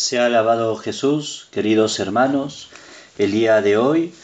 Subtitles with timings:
[0.00, 2.70] Sea alabado Jesús, queridos hermanos.
[3.18, 4.14] El día de hoy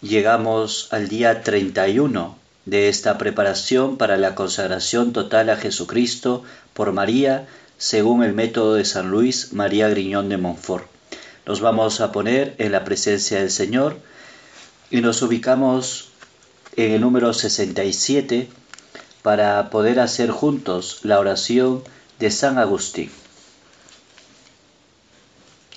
[0.00, 6.42] llegamos al día 31 de esta preparación para la consagración total a Jesucristo
[6.74, 7.46] por María,
[7.78, 10.86] según el método de San Luis María Griñón de Montfort.
[11.46, 13.98] Nos vamos a poner en la presencia del Señor
[14.90, 16.08] y nos ubicamos
[16.74, 18.48] en el número 67
[19.22, 21.84] para poder hacer juntos la oración
[22.18, 23.21] de San Agustín.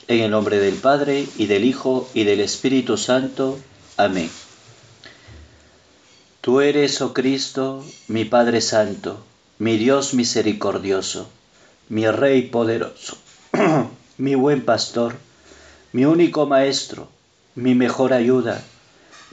[0.08, 3.58] En el nombre del Padre, y del Hijo, y del Espíritu Santo.
[3.98, 4.30] Amén.
[6.42, 9.18] Tú eres, oh Cristo, mi Padre Santo,
[9.58, 11.28] mi Dios misericordioso,
[11.90, 13.18] mi Rey poderoso,
[14.20, 15.16] mi buen pastor,
[15.92, 17.08] mi único Maestro,
[17.56, 18.62] mi mejor ayuda,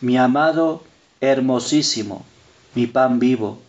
[0.01, 0.83] mi amado,
[1.21, 2.25] hermosísimo,
[2.75, 3.61] mi pan vivo,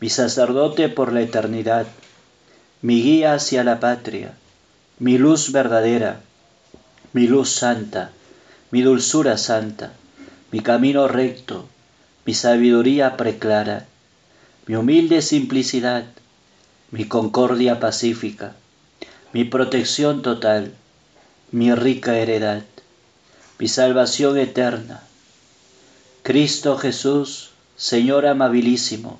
[0.00, 1.86] mi sacerdote por la eternidad,
[2.80, 4.34] mi guía hacia la patria,
[4.98, 6.22] mi luz verdadera,
[7.18, 8.12] mi luz santa,
[8.70, 9.92] mi dulzura santa,
[10.52, 11.68] mi camino recto,
[12.24, 13.86] mi sabiduría preclara,
[14.66, 16.04] mi humilde simplicidad,
[16.92, 18.54] mi concordia pacífica,
[19.32, 20.74] mi protección total,
[21.50, 22.62] mi rica heredad,
[23.58, 25.02] mi salvación eterna.
[26.22, 29.18] Cristo Jesús, Señor amabilísimo,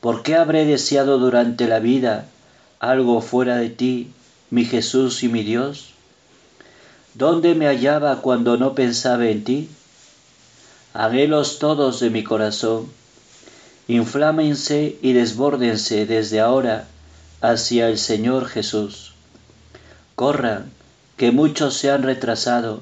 [0.00, 2.24] ¿por qué habré deseado durante la vida
[2.78, 4.10] algo fuera de ti,
[4.48, 5.91] mi Jesús y mi Dios?
[7.14, 9.68] ¿Dónde me hallaba cuando no pensaba en ti?
[10.94, 12.90] Anhelos todos de mi corazón,
[13.86, 16.86] inflámense y desbórdense desde ahora
[17.42, 19.12] hacia el Señor Jesús.
[20.14, 20.72] Corran,
[21.18, 22.80] que muchos se han retrasado,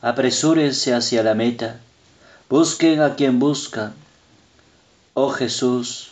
[0.00, 1.80] apresúrense hacia la meta,
[2.48, 3.94] busquen a quien buscan.
[5.14, 6.10] Oh Jesús,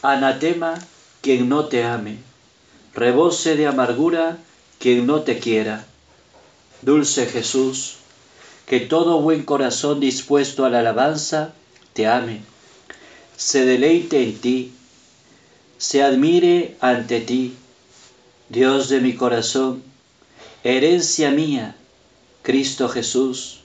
[0.00, 0.78] anatema
[1.20, 2.20] quien no te ame,
[2.94, 4.38] rebose de amargura
[4.78, 5.84] quien no te quiera
[6.82, 7.96] Dulce Jesús,
[8.66, 11.52] que todo buen corazón dispuesto a la alabanza
[11.92, 12.40] te ame,
[13.36, 14.72] se deleite en ti,
[15.76, 17.54] se admire ante ti,
[18.48, 19.82] Dios de mi corazón,
[20.64, 21.76] herencia mía,
[22.42, 23.60] Cristo Jesús,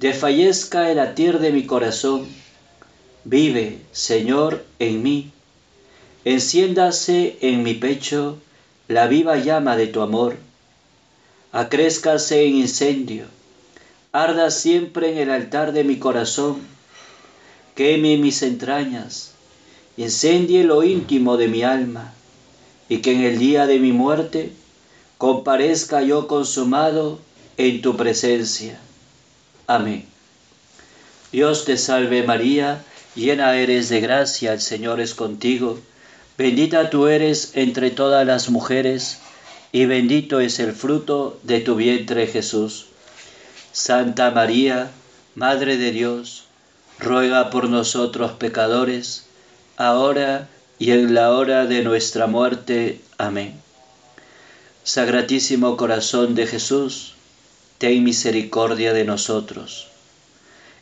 [0.00, 2.26] desfallezca el latir de mi corazón,
[3.24, 5.30] vive, Señor, en mí,
[6.24, 8.38] enciéndase en mi pecho
[8.88, 10.36] la viva llama de tu amor,
[11.54, 13.26] acrézcase en incendio,
[14.10, 16.56] arda siempre en el altar de mi corazón,
[17.76, 19.30] queme mis entrañas,
[19.96, 22.12] incendie lo íntimo de mi alma,
[22.88, 24.50] y que en el día de mi muerte
[25.16, 27.20] comparezca yo consumado
[27.56, 28.80] en tu presencia.
[29.68, 30.06] Amén.
[31.30, 32.82] Dios te salve María,
[33.14, 35.78] llena eres de gracia, el Señor es contigo,
[36.36, 39.20] bendita tú eres entre todas las mujeres,
[39.74, 42.86] y bendito es el fruto de tu vientre Jesús.
[43.72, 44.92] Santa María,
[45.34, 46.44] Madre de Dios,
[47.00, 49.26] ruega por nosotros pecadores,
[49.76, 50.48] ahora
[50.78, 53.00] y en la hora de nuestra muerte.
[53.18, 53.60] Amén.
[54.84, 57.14] Sagratísimo corazón de Jesús,
[57.78, 59.88] ten misericordia de nosotros.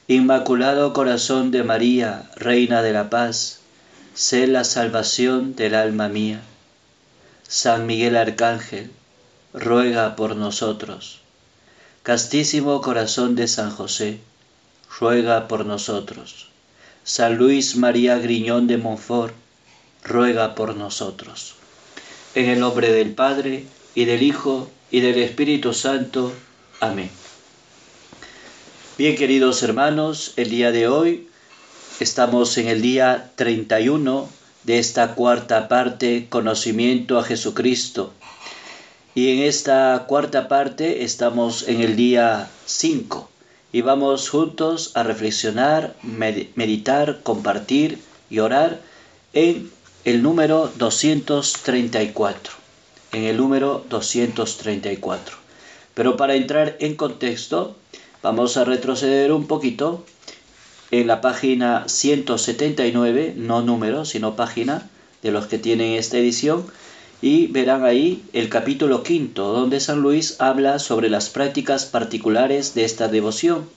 [0.06, 3.60] Inmaculado corazón de María, Reina de la Paz,
[4.12, 6.42] sé la salvación del alma mía.
[7.52, 8.90] San Miguel Arcángel,
[9.52, 11.20] ruega por nosotros.
[12.02, 14.20] Castísimo corazón de San José,
[14.98, 16.48] ruega por nosotros.
[17.04, 19.34] San Luis María Griñón de Montfort,
[20.02, 21.52] ruega por nosotros.
[22.34, 26.32] En el nombre del Padre, y del Hijo, y del Espíritu Santo.
[26.80, 27.10] Amén.
[28.96, 31.28] Bien, queridos hermanos, el día de hoy
[32.00, 38.12] estamos en el día 31 de esta cuarta parte, conocimiento a Jesucristo.
[39.14, 43.28] Y en esta cuarta parte estamos en el día 5
[43.72, 47.98] y vamos juntos a reflexionar, meditar, compartir
[48.30, 48.80] y orar
[49.32, 49.70] en
[50.04, 52.54] el número 234.
[53.12, 55.36] En el número 234.
[55.94, 57.76] Pero para entrar en contexto,
[58.22, 60.04] vamos a retroceder un poquito
[60.92, 64.88] en la página 179, no número, sino página
[65.22, 66.66] de los que tienen esta edición,
[67.22, 72.84] y verán ahí el capítulo quinto, donde San Luis habla sobre las prácticas particulares de
[72.84, 73.68] esta devoción.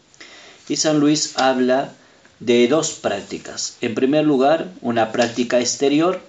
[0.67, 1.93] Y San Luis habla
[2.41, 3.77] de dos prácticas.
[3.79, 6.19] En primer lugar, una práctica exterior,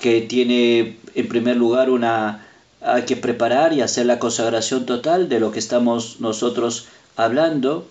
[0.00, 2.46] que tiene en primer lugar una
[2.80, 7.86] hay que preparar y hacer la consagración total de lo que estamos nosotros hablando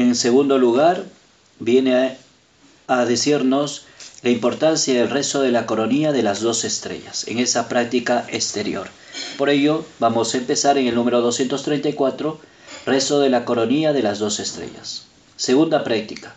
[0.00, 1.04] en segundo lugar,
[1.58, 2.16] viene
[2.86, 3.84] a, decirnos
[4.22, 8.88] la importancia del rezo de la coronilla de las dos estrellas, en esa práctica exterior.
[9.36, 12.38] Por ello, vamos a empezar en el número 234,
[12.86, 15.04] rezo de la coronilla de las dos estrellas.
[15.36, 16.34] Segunda práctica.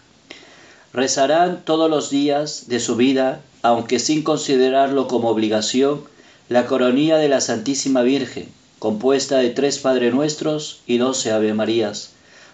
[0.93, 6.03] Rezarán todos los días de su vida, aunque sin considerarlo como obligación,
[6.49, 8.49] la coronilla de la Santísima Virgen,
[8.79, 12.11] compuesta de tres Padre Nuestros y doce Ave Marías,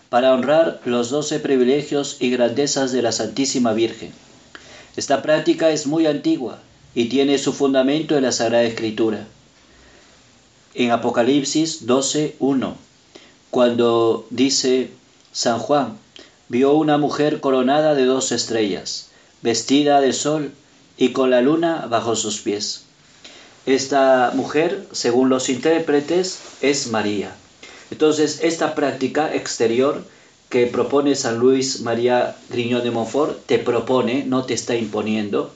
[0.09, 4.11] para honrar los doce privilegios y grandezas de la Santísima Virgen.
[4.95, 6.59] Esta práctica es muy antigua
[6.95, 9.27] y tiene su fundamento en la Sagrada Escritura.
[10.73, 12.73] En Apocalipsis 12.1,
[13.49, 14.91] cuando dice
[15.31, 15.97] San Juan,
[16.49, 19.09] vio una mujer coronada de dos estrellas,
[19.41, 20.51] vestida de sol
[20.97, 22.83] y con la luna bajo sus pies.
[23.65, 27.35] Esta mujer, según los intérpretes, es María.
[27.91, 30.03] Entonces, esta práctica exterior
[30.49, 35.53] que propone San Luis María Griñón de Montfort te propone, no te está imponiendo.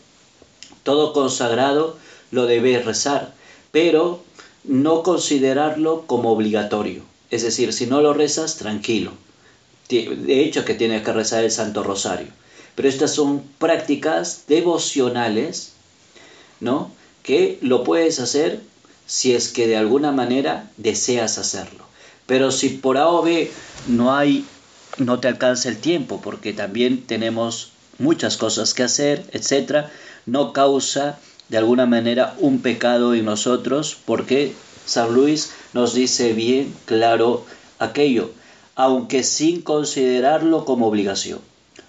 [0.84, 1.98] Todo consagrado
[2.32, 3.34] lo debes rezar,
[3.72, 4.22] pero
[4.64, 7.04] no considerarlo como obligatorio.
[7.30, 9.12] Es decir, si no lo rezas, tranquilo.
[9.90, 12.28] De hecho, que tienes que rezar el Santo Rosario.
[12.76, 15.74] Pero estas son prácticas devocionales,
[16.60, 16.92] ¿no?
[17.24, 18.62] que lo puedes hacer
[19.06, 21.86] si es que de alguna manera deseas hacerlo.
[22.32, 23.52] Pero si por A o B
[23.88, 24.10] no
[24.98, 29.92] no te alcanza el tiempo, porque también tenemos muchas cosas que hacer, etcétera,
[30.26, 31.20] no causa
[31.50, 34.54] de alguna manera un pecado en nosotros, porque
[34.86, 37.44] San Luis nos dice bien claro
[37.80, 38.32] aquello,
[38.76, 41.40] aunque sin considerarlo como obligación.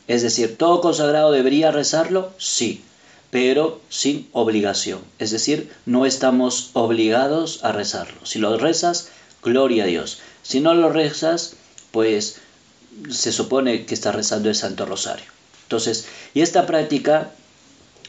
[0.09, 2.33] Es decir, ¿todo consagrado debería rezarlo?
[2.39, 2.83] Sí,
[3.31, 5.03] pero sin obligación.
[5.21, 8.27] Es decir, no estamos obligados a rezarlo.
[8.27, 9.09] Si lo rezas,
[9.43, 10.19] gloria a Dios.
[10.43, 11.55] Si no lo rezas,
[11.91, 12.41] pues
[13.11, 15.27] se supone que estás rezando el Santo Rosario.
[15.65, 17.31] Entonces, y esta práctica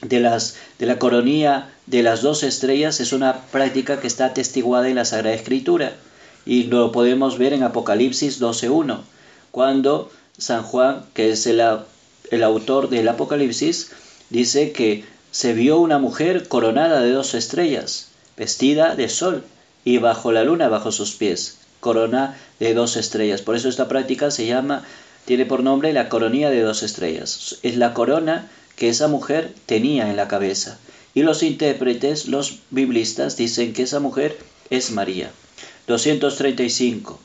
[0.01, 4.89] de, las, de la coronía de las dos estrellas es una práctica que está atestiguada
[4.89, 5.93] en la Sagrada Escritura
[6.45, 8.99] y lo podemos ver en Apocalipsis 12.1,
[9.51, 11.61] cuando San Juan, que es el,
[12.31, 13.91] el autor del Apocalipsis,
[14.29, 19.43] dice que se vio una mujer coronada de dos estrellas, vestida de sol,
[19.85, 23.43] y bajo la luna bajo sus pies, corona de dos estrellas.
[23.43, 24.83] Por eso esta práctica se llama,
[25.25, 27.59] tiene por nombre la coronía de dos estrellas.
[27.61, 30.79] Es la corona que esa mujer tenía en la cabeza.
[31.13, 34.35] Y los intérpretes, los biblistas, dicen que esa mujer
[34.71, 35.29] es María.
[35.85, 37.19] 235.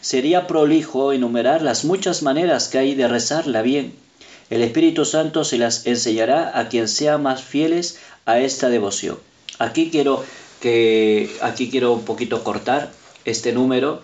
[0.00, 3.94] Sería prolijo enumerar las muchas maneras que hay de rezarla bien
[4.52, 9.18] el Espíritu Santo se las enseñará a quien sea más fieles a esta devoción.
[9.58, 10.22] Aquí quiero
[10.60, 12.92] que aquí quiero un poquito cortar
[13.24, 14.02] este número.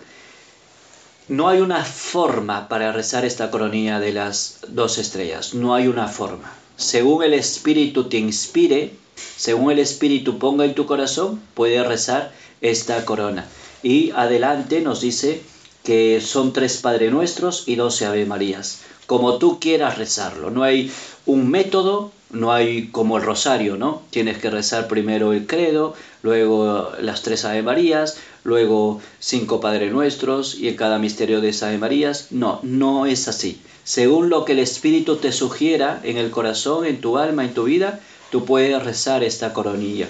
[1.27, 6.07] No hay una forma para rezar esta coronilla de las dos estrellas, no hay una
[6.07, 6.51] forma.
[6.75, 8.93] Según el Espíritu te inspire,
[9.37, 12.31] según el Espíritu ponga en tu corazón, puedes rezar
[12.61, 13.45] esta corona.
[13.83, 15.41] Y adelante nos dice
[15.83, 18.79] que son tres Padre Nuestros y doce Ave Marías
[19.09, 20.51] como tú quieras rezarlo.
[20.51, 20.91] No hay
[21.25, 24.03] un método, no hay como el rosario, ¿no?
[24.11, 30.55] Tienes que rezar primero el credo, luego las tres Ave Marías, luego cinco Padre Nuestros
[30.55, 32.27] y en cada misterio de esas Ave Marías.
[32.31, 33.61] No, no es así.
[33.83, 37.63] Según lo que el Espíritu te sugiera en el corazón, en tu alma, en tu
[37.63, 37.99] vida,
[38.31, 40.07] tú puedes rezar esta coronilla.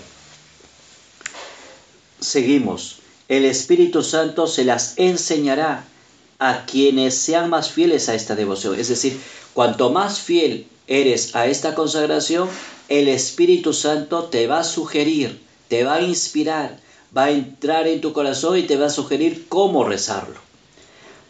[2.19, 2.99] Seguimos.
[3.29, 5.85] El Espíritu Santo se las enseñará
[6.39, 8.79] a quienes sean más fieles a esta devoción.
[8.79, 9.19] Es decir,
[9.53, 12.49] cuanto más fiel eres a esta consagración,
[12.87, 16.79] el Espíritu Santo te va a sugerir, te va a inspirar,
[17.15, 20.39] va a entrar en tu corazón y te va a sugerir cómo rezarlo.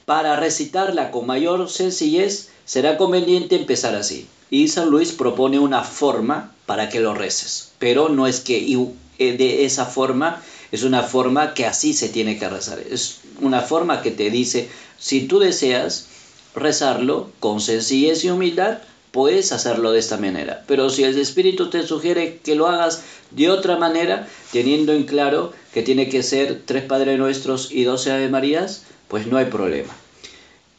[0.06, 4.28] Para recitarla con mayor sencillez, será conveniente empezar así.
[4.50, 8.58] Y San Luis propone una forma para que lo reces, pero no es que
[9.20, 12.80] eh, de esa forma es una forma que así se tiene que rezar.
[12.80, 16.08] Es una forma que te dice, si tú deseas
[16.56, 18.80] rezarlo con sencillez y humildad,
[19.12, 20.64] puedes hacerlo de esta manera.
[20.68, 25.54] Pero si el Espíritu te sugiere que lo hagas de otra manera, teniendo en claro
[25.74, 29.96] que tiene que ser tres Padres Nuestros y doce Ave Marías, pues no hay problema.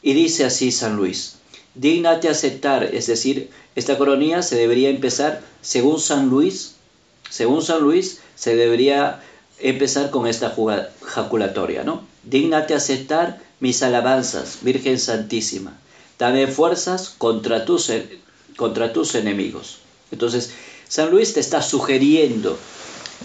[0.01, 1.35] Y dice así San Luis,
[1.75, 6.75] dignate aceptar, es decir, esta coronía se debería empezar según San Luis,
[7.29, 9.21] según San Luis se debería
[9.61, 10.55] empezar con esta
[11.03, 12.03] jaculatoria, ¿no?
[12.23, 15.77] Dígnate aceptar mis alabanzas, Virgen Santísima.
[16.17, 17.91] Dame fuerzas contra tus,
[18.55, 19.79] contra tus enemigos.
[20.11, 20.53] Entonces,
[20.87, 22.57] San Luis te está sugiriendo,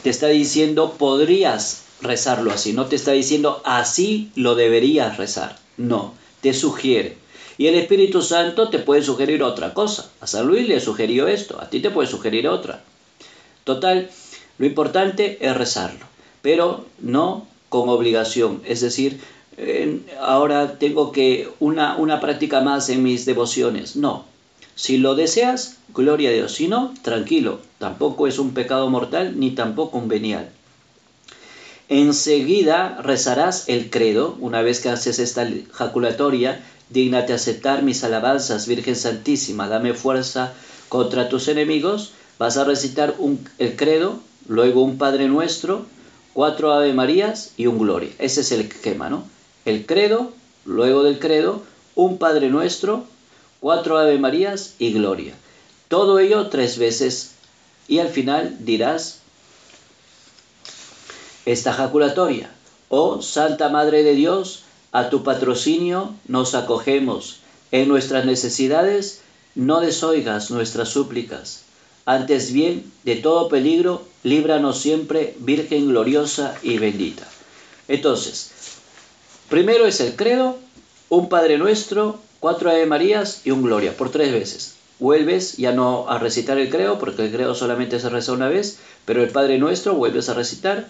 [0.02, 5.59] te está diciendo, podrías rezarlo así, no te está diciendo, así lo deberías rezar.
[5.76, 7.16] No, te sugiere.
[7.59, 10.11] Y el Espíritu Santo te puede sugerir otra cosa.
[10.21, 12.85] A San Luis le sugirió esto, a ti te puede sugerir otra.
[13.64, 14.11] Total,
[14.59, 19.21] lo importante es rezarlo pero no con obligación, es decir,
[20.21, 23.97] ahora tengo que una, una práctica más en mis devociones.
[23.97, 24.25] No,
[24.75, 26.52] si lo deseas, gloria a Dios.
[26.52, 30.50] Si no, tranquilo, tampoco es un pecado mortal ni tampoco un venial.
[31.88, 38.97] Enseguida rezarás el credo, una vez que haces esta jaculatoria, dignate aceptar mis alabanzas, Virgen
[38.97, 40.52] Santísima, dame fuerza
[40.88, 45.87] contra tus enemigos, vas a recitar un, el credo, luego un Padre Nuestro,
[46.37, 48.11] cuatro Ave Marías y un Gloria.
[48.19, 49.25] Ese es el esquema, ¿no?
[49.64, 50.33] El credo,
[50.66, 51.62] luego del credo,
[51.95, 53.07] un Padre Nuestro,
[53.59, 55.33] cuatro Ave Marías y Gloria.
[55.88, 57.31] Todo ello tres veces
[57.88, 59.21] y al final dirás
[61.47, 62.50] esta jaculatoria.
[62.90, 67.38] Oh Santa Madre de Dios, a tu patrocinio nos acogemos.
[67.73, 69.23] En nuestras necesidades
[69.55, 71.62] no desoigas nuestras súplicas.
[72.06, 77.26] Antes bien, de todo peligro, líbranos siempre, Virgen gloriosa y bendita.
[77.88, 78.52] Entonces,
[79.50, 80.56] primero es el credo,
[81.08, 84.76] un Padre Nuestro, cuatro Ave Marías y un Gloria, por tres veces.
[84.98, 88.78] Vuelves ya no a recitar el credo, porque el credo solamente se reza una vez,
[89.04, 90.86] pero el Padre Nuestro vuelves a recitar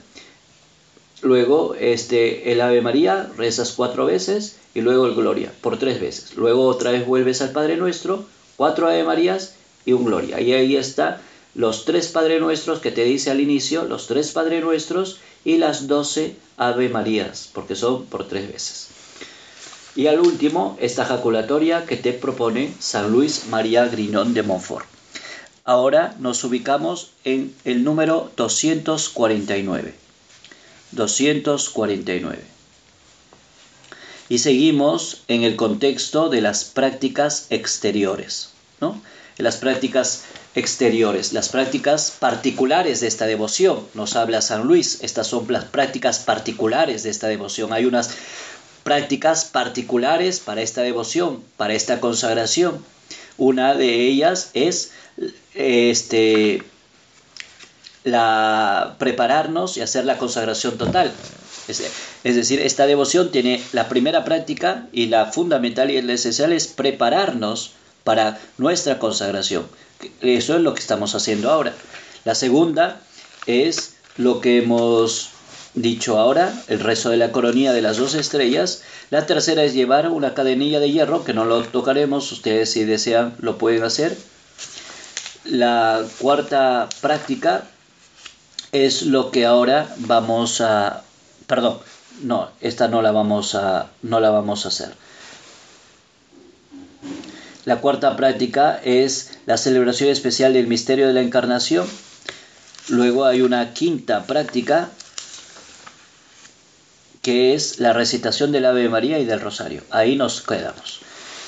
[1.23, 6.37] Luego este, el Ave María rezas cuatro veces y luego el Gloria por tres veces.
[6.37, 8.25] Luego otra vez vuelves al Padre Nuestro,
[8.57, 9.56] cuatro Ave Marías
[9.87, 10.41] y un Gloria.
[10.41, 11.23] Y ahí está
[11.55, 15.87] los tres Padre Nuestros que te dice al inicio, los tres Padre Nuestros y las
[15.87, 18.89] doce Ave Marías, porque son por tres veces.
[19.95, 24.85] Y al último, esta jaculatoria que te propone San Luis María Grinón de Montfort.
[25.65, 29.95] Ahora nos ubicamos en el número 249.
[30.93, 32.39] 249.
[34.29, 38.51] Y seguimos en el contexto de las prácticas exteriores,
[38.81, 39.01] ¿no?
[39.39, 40.23] Las prácticas
[40.55, 43.87] exteriores, las prácticas particulares de esta devoción.
[43.95, 47.73] Nos habla San Luis, estas son las prácticas particulares de esta devoción.
[47.73, 48.11] Hay unas
[48.83, 52.85] prácticas particulares para esta devoción, para esta consagración.
[53.37, 54.93] Una de ellas es
[55.55, 56.63] este,
[58.05, 61.13] la prepararnos y hacer la consagración total.
[61.69, 66.69] Es, decir, esta devoción tiene la primera práctica y la fundamental y la esencial es
[66.69, 67.73] prepararnos
[68.07, 69.67] para nuestra consagración.
[70.21, 71.75] Eso es lo que estamos haciendo ahora.
[72.25, 73.01] La segunda
[73.47, 75.31] es lo que hemos
[75.75, 78.85] dicho ahora, el rezo de la coronilla de las dos estrellas.
[79.11, 83.35] La tercera es llevar una cadenilla de hierro, que no lo tocaremos, ustedes si desean
[83.41, 84.17] lo pueden hacer.
[85.45, 87.65] La cuarta práctica
[88.71, 91.03] es lo que ahora vamos a...
[91.49, 91.79] Perdón,
[92.23, 94.95] no, esta no la vamos a, no la vamos a hacer.
[97.67, 101.87] La cuarta práctica es la celebración especial del misterio de la encarnación.
[102.89, 104.89] Luego hay una quinta práctica
[107.21, 109.83] que es la recitación del Ave María y del Rosario.
[109.91, 111.01] Ahí nos quedamos.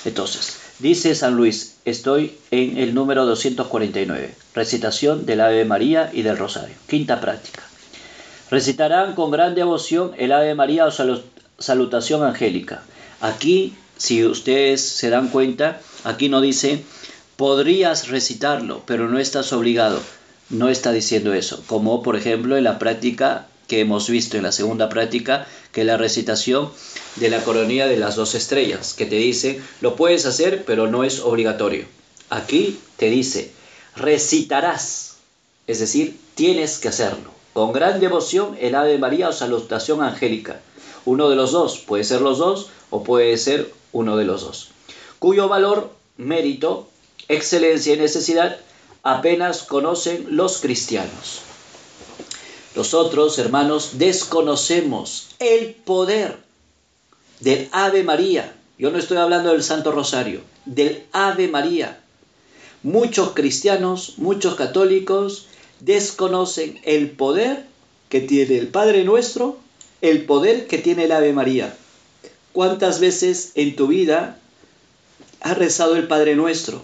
[0.05, 6.39] Entonces, Dice San Luis, estoy en el número 249, recitación del Ave María y del
[6.39, 6.77] Rosario.
[6.87, 7.65] Quinta práctica.
[8.49, 10.93] Recitarán con gran devoción el Ave María o
[11.59, 12.83] salutación angélica.
[13.21, 16.85] Aquí, si ustedes se dan cuenta, aquí no dice,
[17.37, 20.01] podrías recitarlo, pero no estás obligado.
[20.51, 24.53] No está diciendo eso, como por ejemplo en la práctica que hemos visto en la
[24.53, 26.71] segunda práctica, que es la recitación
[27.17, 31.05] de la coronilla de las dos estrellas, que te dice, lo puedes hacer, pero no
[31.05, 31.85] es obligatorio.
[32.31, 33.53] Aquí te dice,
[33.95, 35.17] recitarás,
[35.67, 37.31] es decir, tienes que hacerlo.
[37.53, 40.61] Con gran devoción el Ave María o salutación angélica.
[41.05, 44.71] Uno de los dos, puede ser los dos o puede ser uno de los dos.
[45.19, 46.89] Cuyo valor, mérito,
[47.29, 48.59] excelencia y necesidad
[49.03, 51.41] apenas conocen los cristianos.
[52.75, 56.37] Nosotros, hermanos, desconocemos el poder
[57.41, 58.55] del Ave María.
[58.79, 62.01] Yo no estoy hablando del Santo Rosario, del Ave María.
[62.83, 65.47] Muchos cristianos, muchos católicos
[65.81, 67.65] desconocen el poder
[68.09, 69.59] que tiene el Padre nuestro,
[70.01, 71.77] el poder que tiene el Ave María.
[72.53, 74.39] ¿Cuántas veces en tu vida
[75.41, 76.83] has rezado el Padre nuestro?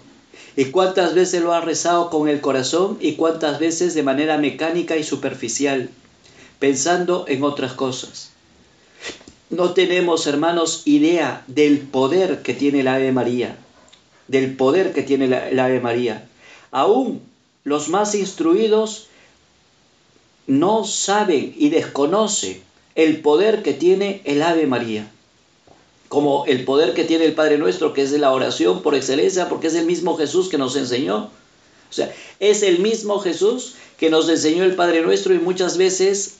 [0.56, 4.96] ¿Y cuántas veces lo has rezado con el corazón y cuántas veces de manera mecánica
[4.96, 5.90] y superficial,
[6.60, 8.30] pensando en otras cosas?
[9.50, 13.56] No tenemos, hermanos, idea del poder que tiene la Ave María,
[14.28, 16.28] del poder que tiene la, Ave María.
[16.70, 17.22] Aún
[17.64, 19.08] los más instruidos
[20.46, 22.62] no saben y desconocen
[22.94, 25.10] el poder que tiene el Ave María
[26.08, 29.48] como el poder que tiene el Padre Nuestro, que es de la oración por excelencia,
[29.48, 31.30] porque es el mismo Jesús que nos enseñó.
[31.90, 36.36] O sea, es el mismo Jesús que nos enseñó el Padre Nuestro y muchas veces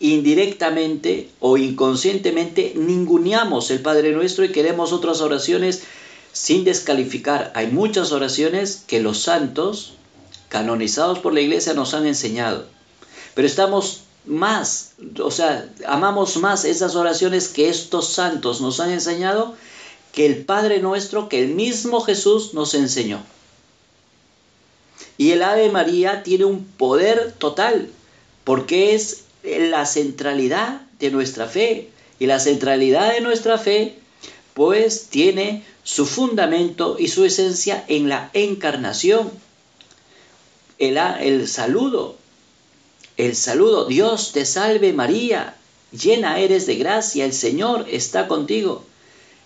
[0.00, 5.82] indirectamente o inconscientemente ninguneamos el Padre Nuestro y queremos otras oraciones
[6.32, 7.52] sin descalificar.
[7.54, 9.94] Hay muchas oraciones que los santos
[10.48, 12.66] canonizados por la iglesia nos han enseñado.
[13.34, 19.54] Pero estamos más, o sea, amamos más esas oraciones que estos santos nos han enseñado
[20.12, 23.22] que el Padre nuestro, que el mismo Jesús nos enseñó.
[25.18, 27.88] Y el Ave María tiene un poder total,
[28.44, 31.90] porque es la centralidad de nuestra fe.
[32.18, 33.98] Y la centralidad de nuestra fe,
[34.54, 39.30] pues, tiene su fundamento y su esencia en la encarnación.
[40.78, 42.16] El, el saludo,
[43.26, 45.54] el saludo, Dios te salve María,
[45.92, 48.84] llena eres de gracia, el Señor está contigo.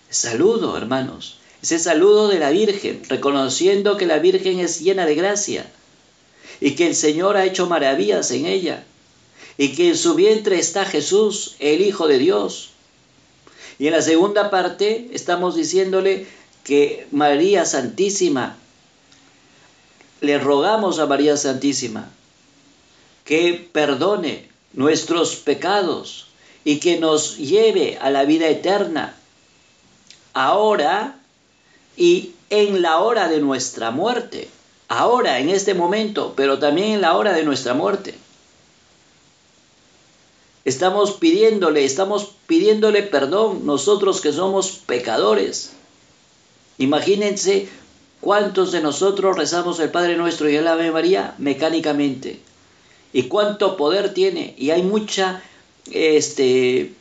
[0.09, 5.69] Saludo, hermanos, ese saludo de la Virgen, reconociendo que la Virgen es llena de gracia
[6.59, 8.83] y que el Señor ha hecho maravillas en ella
[9.59, 12.71] y que en su vientre está Jesús, el Hijo de Dios.
[13.77, 16.25] Y en la segunda parte estamos diciéndole
[16.63, 18.57] que María Santísima,
[20.21, 22.11] le rogamos a María Santísima
[23.27, 26.27] que perdone nuestros pecados
[26.63, 29.15] y que nos lleve a la vida eterna,
[30.33, 31.19] ahora
[31.97, 34.49] y en la hora de nuestra muerte,
[34.87, 38.15] ahora, en este momento, pero también en la hora de nuestra muerte.
[40.63, 45.73] Estamos pidiéndole, estamos pidiéndole perdón nosotros que somos pecadores.
[46.77, 47.67] Imagínense
[48.21, 52.46] cuántos de nosotros rezamos el Padre Nuestro y el Ave María mecánicamente.
[53.13, 54.53] Y cuánto poder tiene.
[54.57, 55.41] Y hay mucha,
[55.91, 56.91] este,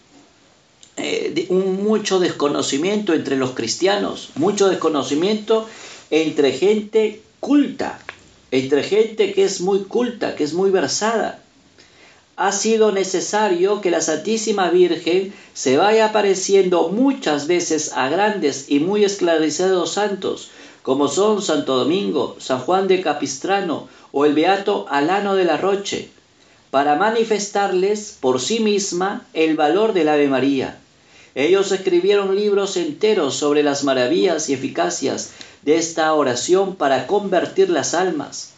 [0.96, 5.68] eh, un, mucho desconocimiento entre los cristianos, mucho desconocimiento
[6.10, 7.98] entre gente culta,
[8.50, 11.42] entre gente que es muy culta, que es muy versada
[12.36, 18.78] ha sido necesario que la Santísima Virgen se vaya apareciendo muchas veces a grandes y
[18.78, 20.50] muy esclarecidos santos,
[20.86, 26.10] como son Santo Domingo, San Juan de Capistrano o el Beato Alano de la Roche,
[26.70, 30.78] para manifestarles por sí misma el valor del Ave María.
[31.34, 37.92] Ellos escribieron libros enteros sobre las maravillas y eficacias de esta oración para convertir las
[37.92, 38.52] almas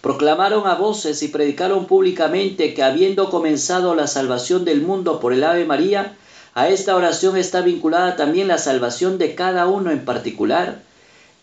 [0.00, 5.44] proclamaron a voces y predicaron públicamente que habiendo comenzado la salvación del mundo por el
[5.44, 6.14] Ave María,
[6.54, 10.82] a esta oración está vinculada también la salvación de cada uno en particular,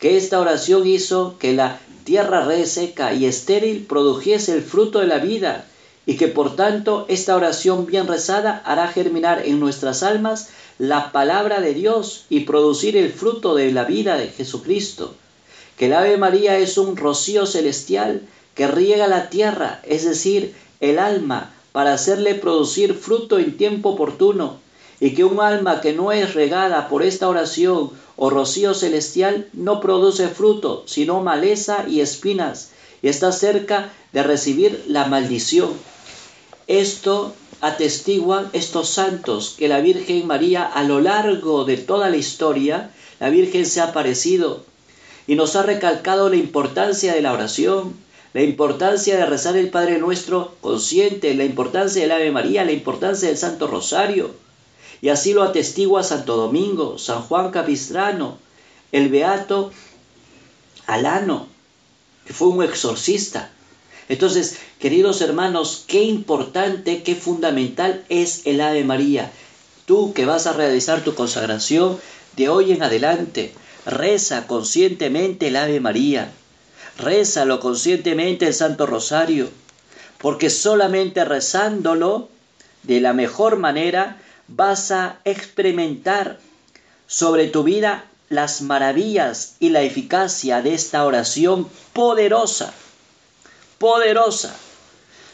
[0.02, 5.20] que esta oración hizo que la tierra reseca y estéril produjese el fruto de la
[5.20, 5.66] vida,
[6.08, 11.62] y que por tanto esta oración bien rezada hará germinar en nuestras almas la palabra
[11.62, 15.14] de Dios y producir el fruto de la vida de Jesucristo.
[15.78, 18.24] Que el Ave María es un rocío celestial
[18.56, 24.60] que riega la tierra, es decir, el alma, para hacerle producir fruto en tiempo oportuno,
[25.02, 29.82] y que un alma que no es regada por esta oración o rocío celestial no
[29.82, 32.70] produce fruto, sino maleza y espinas,
[33.02, 35.72] y está cerca de recibir la maldición.
[36.68, 42.92] Esto atestiguan estos santos que la Virgen María a lo largo de toda la historia,
[43.20, 44.64] la Virgen se ha aparecido
[45.26, 47.96] y nos ha recalcado la importancia de la oración,
[48.34, 53.30] la importancia de rezar el Padre Nuestro consciente, la importancia del Ave María, la importancia
[53.30, 54.30] del Santo Rosario.
[55.02, 58.38] Y así lo atestigua Santo Domingo, San Juan Capistrano,
[58.92, 59.72] el Beato
[60.86, 61.48] Alano,
[62.26, 63.50] que fue un exorcista.
[64.10, 69.32] Entonces, queridos hermanos, qué importante, qué fundamental es el Ave María.
[69.86, 71.98] Tú que vas a realizar tu consagración
[72.36, 73.54] de hoy en adelante,
[73.86, 76.32] reza conscientemente el Ave María
[76.98, 79.50] Rézalo conscientemente el Santo Rosario,
[80.20, 82.30] porque solamente rezándolo
[82.84, 84.22] de la mejor manera
[84.56, 86.40] vas a experimentar
[87.08, 92.74] sobre tu vida las maravillas y la eficacia de esta oración poderosa,
[93.78, 94.56] poderosa.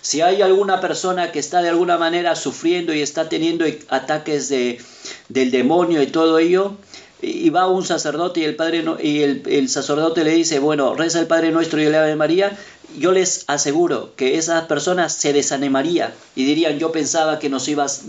[0.01, 4.81] Si hay alguna persona que está de alguna manera sufriendo y está teniendo ataques de,
[5.29, 6.77] del demonio y todo ello,
[7.21, 11.27] y va un sacerdote y el padre y el, sacerdote le dice bueno reza el
[11.27, 12.55] Padre Nuestro y el Ave María
[12.97, 18.03] yo les aseguro que esas personas se desanimaría y dirían yo pensaba que nos ibas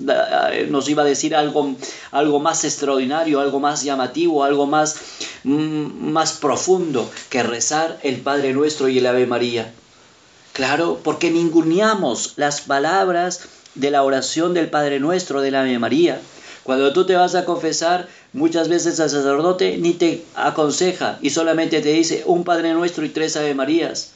[0.69, 1.75] nos iba a decir algo
[2.11, 4.97] algo más extraordinario algo más llamativo algo más
[5.45, 9.73] mm, más profundo que rezar el Padre Nuestro y el Ave María
[10.53, 16.21] claro porque ninguneamos las palabras de la oración del Padre Nuestro del Ave María.
[16.65, 21.81] Cuando tú te vas a confesar, muchas veces el sacerdote ni te aconseja y solamente
[21.81, 24.13] te dice un Padre Nuestro y tres Ave Marías.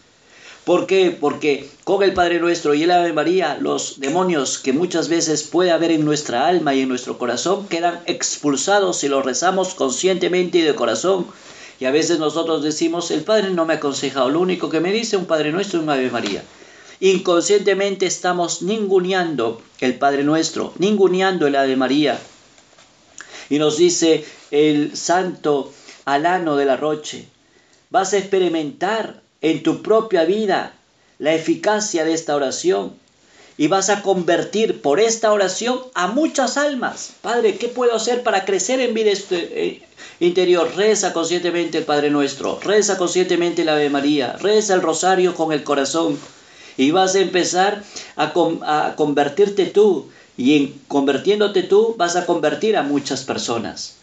[0.65, 1.11] ¿Por qué?
[1.11, 5.73] Porque con el Padre Nuestro y el Ave María, los demonios que muchas veces puede
[5.73, 10.63] haber en nuestra alma y en nuestro corazón quedan expulsados si los rezamos conscientemente y
[10.63, 11.27] de corazón.
[11.81, 14.93] Y a veces nosotros decimos, el Padre no me ha aconsejado, lo único que me
[14.93, 16.45] dice un Padre Nuestro y un Ave María.
[17.01, 22.21] Inconscientemente estamos ninguneando el Padre Nuestro, ninguneando el Ave María.
[23.53, 25.75] Y nos dice el santo
[26.07, 27.27] Alano de la Roche,
[27.91, 30.73] vas a experimentar en tu propia vida
[31.19, 32.95] la eficacia de esta oración
[33.59, 37.13] y vas a convertir por esta oración a muchas almas.
[37.21, 39.83] Padre, ¿qué puedo hacer para crecer en vida este, eh,
[40.21, 40.73] interior?
[40.75, 45.63] Reza conscientemente el Padre Nuestro, reza conscientemente la Ave María, reza el rosario con el
[45.63, 46.19] corazón
[46.79, 47.85] y vas a empezar
[48.17, 50.09] a, a convertirte tú
[50.43, 53.95] y en convirtiéndote tú vas a convertir a muchas personas.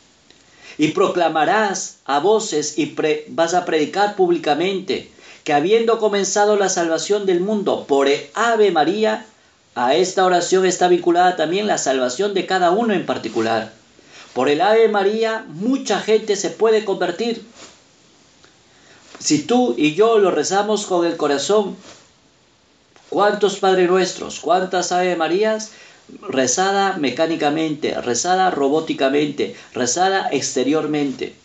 [0.78, 2.96] Y proclamarás a voces y
[3.28, 5.12] vas a predicar públicamente
[5.44, 9.26] que habiendo comenzado la salvación del mundo por Ave María,
[9.76, 13.74] a esta oración está vinculada también la salvación de cada uno en particular.
[14.34, 17.46] Por el Ave María mucha gente se puede convertir.
[19.20, 21.76] Si tú y yo lo rezamos con el corazón,
[23.10, 25.72] ¿cuántos Padre Nuestros, cuántas Ave Marías
[26.28, 31.36] rezada mecánicamente, rezada robóticamente, rezada exteriormente?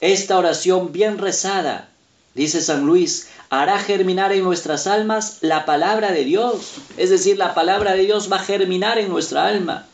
[0.00, 1.88] Esta oración bien rezada,
[2.34, 6.74] dice San Luis, hará germinar en nuestras almas la palabra de Dios.
[6.96, 9.86] Es decir, la palabra de Dios va a germinar en nuestra alma.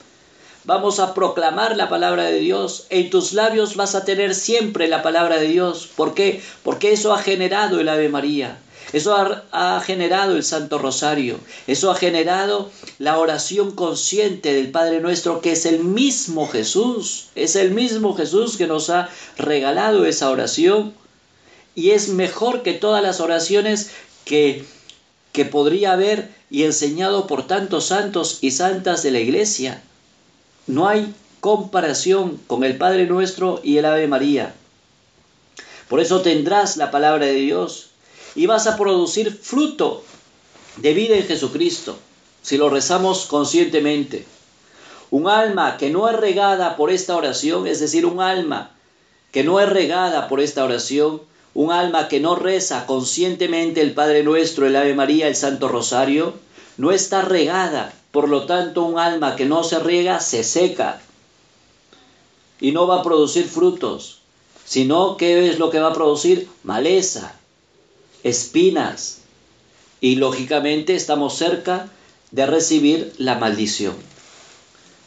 [0.64, 2.86] Vamos a proclamar la palabra de Dios.
[2.90, 5.88] En tus labios vas a tener siempre la palabra de Dios.
[5.94, 6.40] ¿Por qué?
[6.62, 8.58] Porque eso ha generado el Ave María.
[8.92, 9.16] Eso
[9.52, 11.38] ha, generado el Santo Rosario.
[11.66, 17.28] Eso ha generado la oración consciente del Padre Nuestro, que es el mismo Jesús.
[17.34, 20.92] Es el mismo Jesús que nos ha regalado esa oración.
[21.74, 23.90] Y es mejor que todas las oraciones
[24.26, 24.64] que,
[25.32, 29.82] que podría haber y enseñado por tantos santos y santas de la iglesia.
[30.66, 34.54] No hay comparación con el Padre Nuestro y el Ave María.
[35.88, 37.91] Por eso tendrás la palabra de Dios
[38.34, 40.02] y vas a producir fruto
[40.76, 41.96] de vida en Jesucristo,
[42.42, 44.26] si lo rezamos conscientemente.
[45.10, 48.70] Un alma que no es regada por esta oración, es decir, un alma
[49.30, 51.22] que no es regada por esta oración,
[51.54, 56.34] un alma que no reza conscientemente el Padre Nuestro, el Ave María, el Santo Rosario,
[56.78, 57.92] no está regada.
[58.10, 61.00] Por lo tanto, un alma que no se riega se seca
[62.60, 64.20] y no va a producir frutos,
[64.64, 67.34] sino que es lo que va a producir maleza,
[68.24, 69.18] espinas
[70.00, 71.88] y lógicamente estamos cerca
[72.30, 73.94] de recibir la maldición.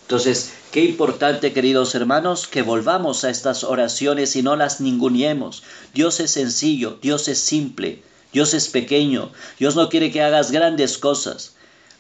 [0.04, 5.64] Entonces, qué importante, queridos hermanos, que volvamos a estas oraciones y no las ninguneemos.
[5.94, 10.98] Dios es sencillo, Dios es simple, Dios es pequeño, Dios no quiere que hagas grandes
[11.00, 11.55] cosas.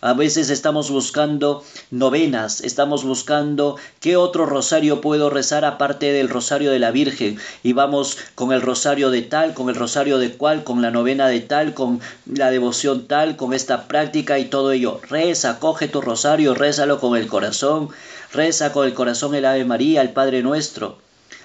[0.05, 6.69] A veces estamos buscando novenas, estamos buscando qué otro rosario puedo rezar aparte del rosario
[6.69, 7.39] de la Virgen.
[7.63, 11.27] Y vamos con el rosario de tal, con el rosario de cual, con la novena
[11.27, 15.01] de tal, con la devoción tal, con esta práctica y todo ello.
[15.09, 17.89] Reza, coge tu rosario, rézalo con el corazón,
[18.31, 20.99] reza con el corazón el Ave María, el Padre Nuestro.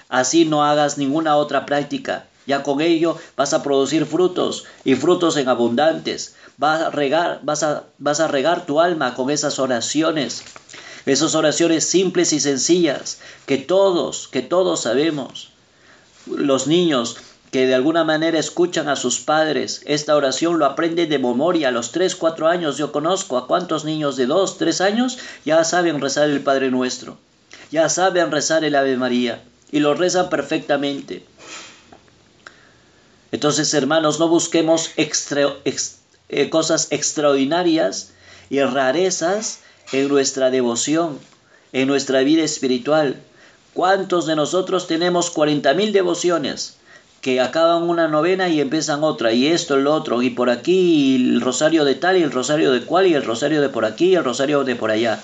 [0.07, 2.27] Así no hagas ninguna otra práctica.
[2.45, 7.63] Ya con ello vas a producir frutos y frutos en abundantes vas a regar, vas
[7.63, 10.43] a, vas a regar tu alma con esas oraciones,
[11.07, 15.49] esas oraciones simples y sencillas que todos, que todos sabemos.
[16.27, 17.17] Los niños
[17.49, 21.71] que de alguna manera escuchan a sus padres, esta oración lo aprenden de memoria a
[21.71, 22.77] los 3, 4 años.
[22.77, 27.17] Yo conozco a cuántos niños de 2, 3 años ya saben rezar el Padre Nuestro,
[27.71, 31.25] ya saben rezar el Ave María y lo rezan perfectamente.
[33.31, 35.55] Entonces, hermanos, no busquemos extra,
[36.31, 38.13] eh, cosas extraordinarias
[38.49, 39.59] y rarezas
[39.91, 41.19] en nuestra devoción,
[41.73, 43.17] en nuestra vida espiritual.
[43.73, 46.77] ¿Cuántos de nosotros tenemos 40.000 devociones
[47.21, 51.41] que acaban una novena y empiezan otra, y esto, el otro, y por aquí el
[51.41, 54.15] rosario de tal, y el rosario de cual, y el rosario de por aquí, y
[54.15, 55.21] el rosario de por allá?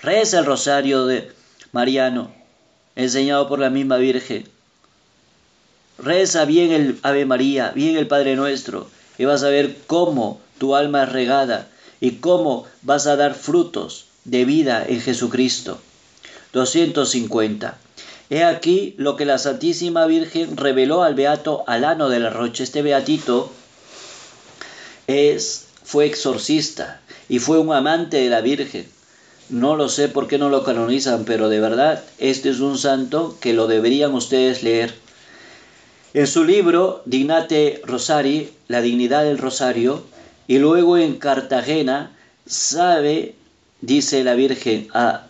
[0.00, 1.32] Reza el rosario de
[1.72, 2.32] Mariano,
[2.96, 4.48] enseñado por la misma Virgen.
[5.98, 10.74] Reza bien el Ave María, bien el Padre Nuestro, y vas a ver cómo tu
[10.74, 11.68] alma es regada
[12.00, 15.78] y cómo vas a dar frutos de vida en Jesucristo.
[16.52, 17.78] 250.
[18.30, 22.62] He aquí lo que la Santísima Virgen reveló al beato Alano de la Rocha.
[22.62, 23.50] Este beatito
[25.06, 28.86] es, fue exorcista y fue un amante de la Virgen.
[29.48, 33.36] No lo sé por qué no lo canonizan, pero de verdad este es un santo
[33.40, 34.94] que lo deberían ustedes leer.
[36.14, 40.02] En su libro Dignate Rosari, La dignidad del rosario,
[40.46, 42.10] y luego en Cartagena,
[42.44, 43.34] sabe,
[43.80, 45.22] dice la Virgen a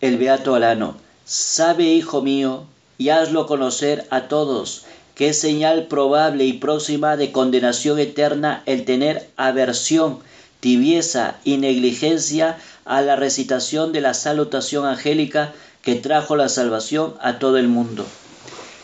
[0.00, 2.64] el Beato Alano, sabe, hijo mío,
[2.96, 8.86] y hazlo conocer a todos, que es señal probable y próxima de condenación eterna el
[8.86, 10.20] tener aversión,
[10.60, 15.52] tibieza y negligencia a la recitación de la salutación angélica
[15.82, 18.06] que trajo la salvación a todo el mundo.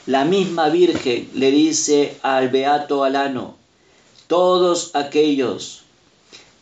[0.07, 3.55] La misma Virgen le dice al Beato Alano,
[4.27, 5.83] todos aquellos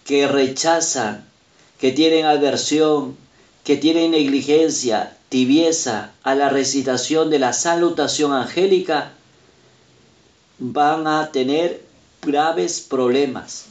[0.04, 1.24] que rechazan,
[1.78, 3.16] que tienen aversión,
[3.64, 9.12] que tienen negligencia, tibieza a la recitación de la salutación angélica,
[10.58, 11.82] van a tener
[12.20, 13.64] graves problemas.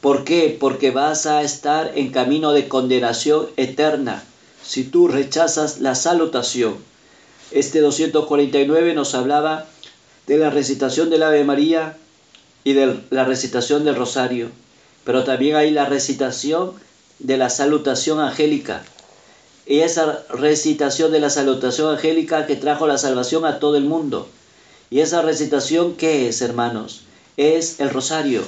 [0.00, 0.56] ¿Por qué?
[0.58, 4.24] Porque vas a estar en camino de condenación eterna
[4.62, 6.88] si tú rechazas la salutación.
[7.52, 9.66] Este 249 nos hablaba
[10.28, 11.96] de la recitación del Ave María
[12.62, 14.50] y de la recitación del Rosario,
[15.02, 16.74] pero también hay la recitación
[17.18, 18.84] de la salutación angélica.
[19.66, 24.28] Y esa recitación de la salutación angélica que trajo la salvación a todo el mundo.
[24.88, 27.02] Y esa recitación, ¿qué es, hermanos?
[27.36, 28.42] Es el rosario,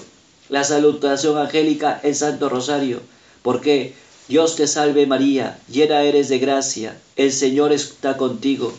[0.48, 3.00] la salutación angélica, el Santo Rosario.
[3.42, 3.94] porque
[4.28, 8.72] Dios te salve María, llena eres de gracia, el Señor está contigo.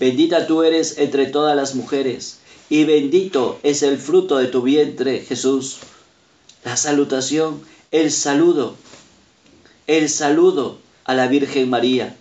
[0.00, 2.38] Bendita tú eres entre todas las mujeres,
[2.70, 5.76] y bendito es el fruto de tu vientre, Jesús.
[6.64, 7.60] La salutación,
[7.90, 8.76] el saludo,
[9.86, 12.16] el saludo a la Virgen María,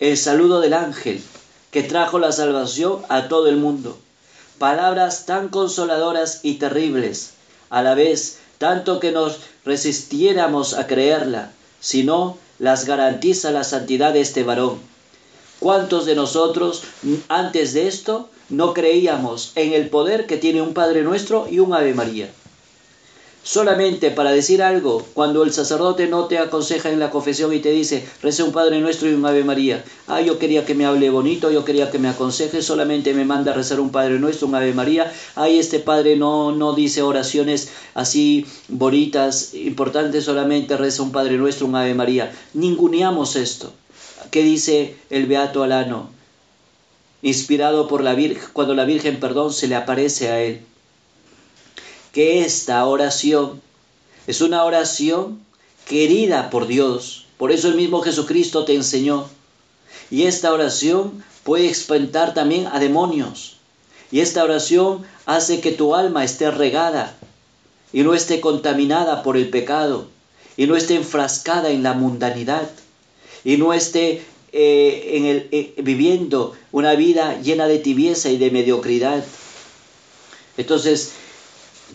[0.00, 1.22] el saludo del ángel
[1.70, 3.96] que trajo la salvación a todo el mundo.
[4.58, 7.34] Palabras tan consoladoras y terribles,
[7.70, 14.22] a la vez tanto que nos resistiéramos a creerla, sino las garantiza la santidad de
[14.22, 14.97] este varón.
[15.60, 16.84] ¿Cuántos de nosotros
[17.28, 21.74] antes de esto no creíamos en el poder que tiene un Padre nuestro y un
[21.74, 22.30] Ave María?
[23.48, 27.70] solamente para decir algo, cuando el sacerdote no te aconseja en la confesión y te
[27.70, 29.82] dice, reza un Padre Nuestro y un Ave María.
[30.06, 33.52] Ah, yo quería que me hable bonito, yo quería que me aconseje, solamente me manda
[33.52, 35.10] a rezar un Padre Nuestro, un Ave María.
[35.34, 41.66] Ay, este Padre no, no dice oraciones así bonitas, importantes, solamente reza un Padre Nuestro,
[41.66, 42.30] un Ave María.
[42.52, 43.72] Ninguneamos esto.
[44.30, 46.10] ¿Qué dice el Beato Alano?
[47.22, 50.62] Inspirado por la Virgen, cuando la Virgen, perdón, se le aparece a él
[52.12, 53.60] que esta oración
[54.26, 55.40] es una oración
[55.86, 57.26] querida por Dios.
[57.36, 59.28] Por eso el mismo Jesucristo te enseñó.
[60.10, 63.56] Y esta oración puede espantar también a demonios.
[64.10, 67.14] Y esta oración hace que tu alma esté regada
[67.92, 70.08] y no esté contaminada por el pecado
[70.56, 72.68] y no esté enfrascada en la mundanidad
[73.44, 74.22] y no esté
[74.52, 79.22] eh, en el, eh, viviendo una vida llena de tibieza y de mediocridad.
[80.56, 81.12] Entonces,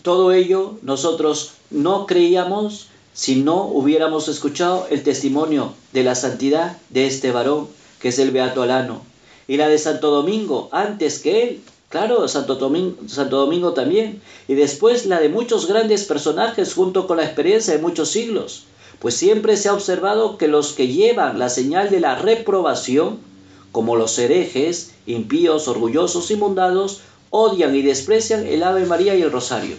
[0.02, 7.06] todo ello nosotros no creíamos si no hubiéramos escuchado el testimonio de la santidad de
[7.06, 7.68] este varón,
[8.00, 9.02] que es el Beato Alano,
[9.46, 14.54] y la de Santo Domingo, antes que él, claro, Santo Domingo, Santo Domingo también, y
[14.54, 18.64] después la de muchos grandes personajes junto con la experiencia de muchos siglos,
[19.04, 23.18] pues siempre se ha observado que los que llevan la señal de la reprobación,
[23.70, 29.30] como los herejes, impíos, orgullosos y mundados, odian y desprecian el Ave María y el
[29.30, 29.76] Rosario.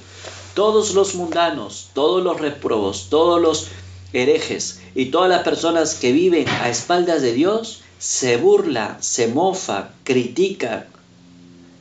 [0.53, 3.69] Todos los mundanos, todos los reprobos, todos los
[4.13, 9.89] herejes y todas las personas que viven a espaldas de Dios se burlan, se mofan,
[10.03, 10.85] critican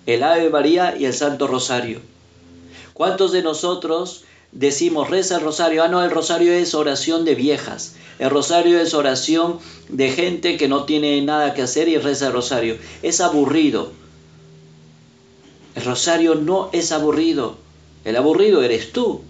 [0.06, 2.00] el Ave María y el Santo Rosario.
[2.94, 5.82] ¿Cuántos de nosotros decimos reza el rosario?
[5.82, 7.96] Ah, no, el rosario es oración de viejas.
[8.18, 12.32] El rosario es oración de gente que no tiene nada que hacer y reza el
[12.32, 12.78] rosario.
[13.02, 13.92] Es aburrido.
[15.74, 17.56] El rosario no es aburrido.
[18.04, 19.22] El aburrido eres tú,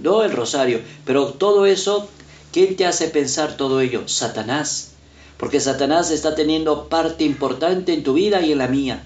[0.00, 0.80] no el rosario.
[1.04, 2.08] Pero todo eso,
[2.52, 4.06] ¿quién te hace pensar todo ello?
[4.06, 4.92] Satanás.
[5.38, 9.02] Porque Satanás está teniendo parte importante en tu vida y en la mía.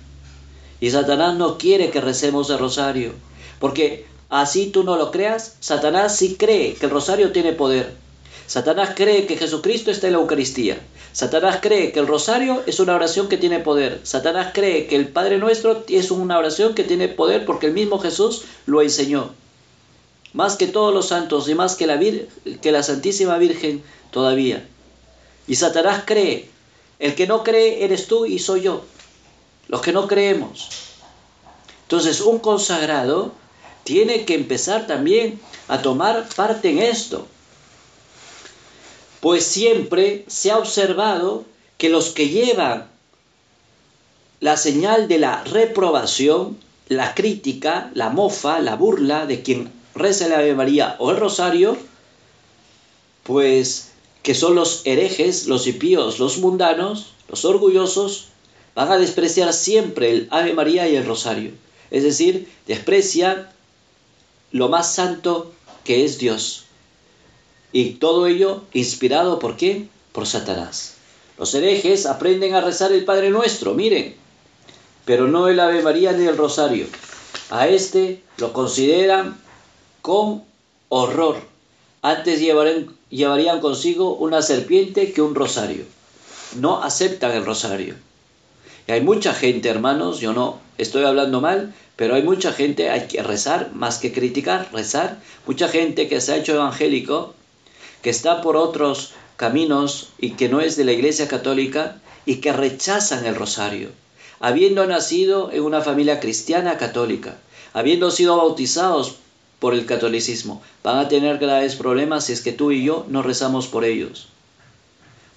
[0.81, 3.13] Y Satanás no quiere que recemos el rosario.
[3.59, 7.95] Porque así tú no lo creas, Satanás sí cree que el rosario tiene poder.
[8.47, 10.81] Satanás cree que Jesucristo está en la Eucaristía.
[11.13, 14.01] Satanás cree que el rosario es una oración que tiene poder.
[14.05, 17.99] Satanás cree que el Padre Nuestro es una oración que tiene poder porque el mismo
[17.99, 19.31] Jesús lo enseñó.
[20.33, 24.67] Más que todos los santos y más que la, Santísima Virgen todavía.
[25.47, 26.49] Y Satanás cree.
[26.99, 28.83] El que no cree eres tú y soy yo.
[29.69, 30.69] Los que no creemos.
[31.83, 33.33] Entonces un consagrado
[33.85, 37.27] tiene que empezar también a tomar parte en esto
[39.21, 41.45] pues siempre se ha observado
[41.79, 42.91] que los que llevan
[44.41, 50.39] la señal de la reprobación, la crítica, la mofa, la burla de quien reza la
[50.39, 51.77] Ave María o el Rosario,
[53.23, 53.91] pues
[54.23, 58.29] que son los herejes, los impíos, los mundanos, los orgullosos,
[58.75, 61.53] van a despreciar siempre el Ave María y el Rosario.
[61.91, 63.49] Es decir, desprecian
[64.53, 65.53] lo más santo
[65.85, 66.65] que es Dios.
[67.73, 69.89] Y todo ello inspirado por qué?
[70.13, 70.95] Por Satanás.
[71.39, 74.15] Los herejes aprenden a rezar el Padre Nuestro, miren,
[75.05, 76.87] pero no el Ave María ni el Rosario.
[77.51, 79.41] A este lo consideran
[80.03, 80.45] con
[80.89, 81.37] horror.
[82.03, 85.85] Antes llevarían consigo una serpiente que un rosario.
[86.57, 87.95] No aceptan el rosario.
[88.91, 93.23] Hay mucha gente, hermanos, yo no estoy hablando mal, pero hay mucha gente, hay que
[93.23, 95.19] rezar más que criticar, rezar.
[95.47, 97.35] Mucha gente que se ha hecho evangélico,
[98.03, 102.53] que está por otros caminos y que no es de la Iglesia Católica y que
[102.53, 103.91] rechazan el rosario,
[104.41, 107.39] habiendo nacido en una familia cristiana católica,
[107.73, 109.17] habiendo sido bautizados
[109.59, 113.23] por el catolicismo, van a tener graves problemas si es que tú y yo no
[113.23, 114.29] rezamos por ellos.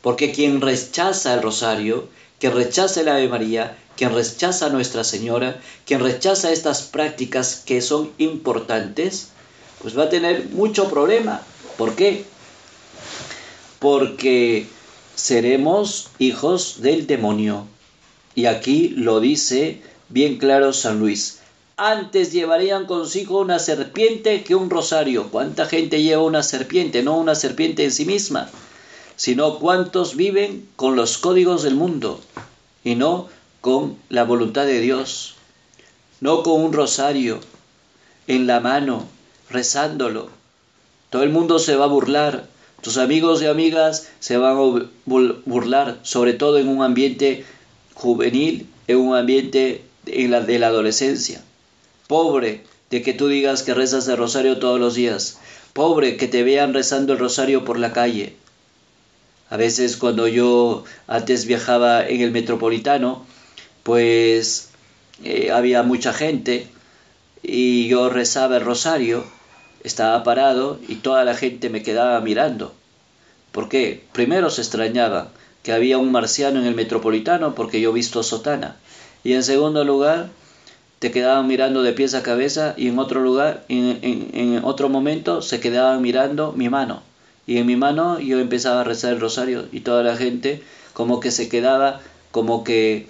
[0.01, 2.07] Porque quien rechaza el rosario,
[2.43, 7.79] quien rechaza la Ave María, quien rechaza a Nuestra Señora, quien rechaza estas prácticas que
[7.79, 9.29] son importantes,
[9.81, 11.41] pues va a tener mucho problema.
[11.77, 12.25] ¿Por qué?
[13.79, 14.67] Porque
[15.15, 17.65] seremos hijos del demonio.
[18.35, 21.39] Y aquí lo dice bien claro San Luis.
[21.77, 25.29] Antes llevarían consigo una serpiente que un rosario.
[25.31, 27.03] ¿Cuánta gente lleva una serpiente?
[27.03, 28.49] No una serpiente en sí misma,
[29.15, 32.19] sino cuántos viven con los códigos del mundo
[32.83, 33.29] y no
[33.61, 35.35] con la voluntad de Dios,
[36.19, 37.39] no con un rosario
[38.27, 39.05] en la mano,
[39.49, 40.29] rezándolo.
[41.09, 42.47] Todo el mundo se va a burlar,
[42.81, 47.45] tus amigos y amigas se van a burlar, sobre todo en un ambiente
[47.93, 51.41] juvenil, en un ambiente de la adolescencia.
[52.07, 55.39] Pobre de que tú digas que rezas el rosario todos los días.
[55.73, 58.35] Pobre que te vean rezando el rosario por la calle.
[59.53, 63.23] A veces cuando yo antes viajaba en el metropolitano,
[63.83, 64.71] pues
[65.23, 66.67] eh, había mucha gente
[67.43, 69.23] y yo rezaba el rosario,
[69.83, 72.73] estaba parado y toda la gente me quedaba mirando.
[73.51, 74.03] ¿Por qué?
[74.11, 75.29] Primero se extrañaba
[75.61, 78.77] que había un marciano en el metropolitano porque yo visto sotana.
[79.23, 80.29] Y en segundo lugar,
[80.97, 85.43] te quedaban mirando de pies a cabeza y en otro lugar, en, en otro momento,
[85.43, 87.03] se quedaban mirando mi mano.
[87.45, 91.19] Y en mi mano yo empezaba a rezar el rosario y toda la gente como
[91.19, 92.01] que se quedaba
[92.31, 93.07] como que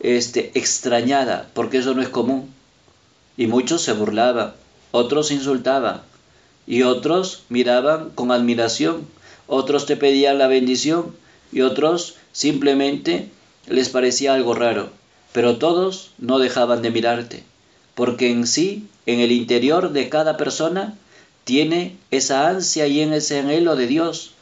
[0.00, 2.50] este, extrañada, porque eso no es común.
[3.36, 4.54] Y muchos se burlaban,
[4.92, 6.00] otros insultaban,
[6.66, 9.06] y otros miraban con admiración,
[9.46, 11.14] otros te pedían la bendición,
[11.52, 13.30] y otros simplemente
[13.68, 14.90] les parecía algo raro,
[15.32, 17.44] pero todos no dejaban de mirarte,
[17.94, 20.94] porque en sí, en el interior de cada persona,
[21.46, 24.32] tiene esa ansia y en ese anhelo de Dios.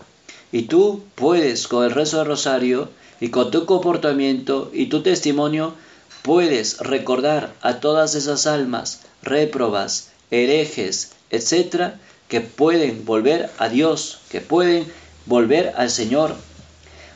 [0.53, 2.88] Y tú puedes, con el rezo del rosario,
[3.21, 5.75] y con tu comportamiento y tu testimonio
[6.23, 14.40] puedes recordar a todas esas almas réprobas, herejes, etcétera, que pueden volver a Dios, que
[14.40, 14.90] pueden
[15.27, 16.35] volver al Señor.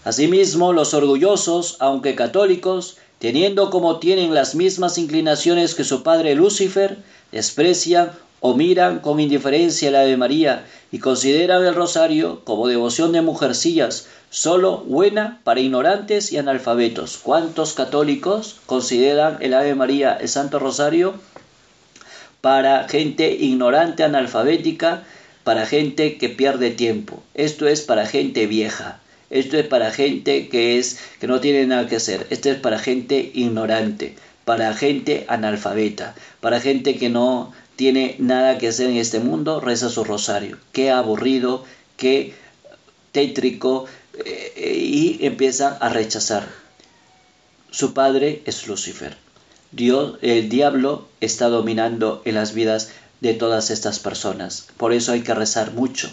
[0.05, 6.99] Asimismo, los orgullosos, aunque católicos, teniendo como tienen las mismas inclinaciones que su padre Lucifer,
[7.33, 13.23] desprecian o miran con indiferencia la Ave María y consideran el rosario como devoción de
[13.23, 17.19] mujercillas, solo buena para ignorantes y analfabetos.
[17.19, 21.15] ¿Cuántos católicos consideran el Ave María, el Santo Rosario,
[22.41, 25.05] para gente ignorante, analfabética,
[25.45, 27.23] para gente que pierde tiempo?
[27.35, 29.01] Esto es para gente vieja.
[29.31, 32.27] Esto es para gente que es que no tiene nada que hacer.
[32.31, 34.15] Esto es para gente ignorante,
[34.47, 39.89] para gente analfabeta, para gente que no tiene nada que hacer en este mundo, reza
[39.89, 40.59] su rosario.
[40.73, 41.65] Qué aburrido,
[41.97, 42.35] qué
[43.13, 43.87] tétrico,
[44.25, 46.49] eh, y empieza a rechazar.
[47.71, 49.17] Su padre es Lucifer.
[49.71, 52.91] Dios, el diablo está dominando en las vidas
[53.21, 54.67] de todas estas personas.
[54.77, 56.11] Por eso hay que rezar mucho.